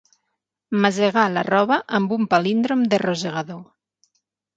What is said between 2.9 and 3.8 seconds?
de rosegador.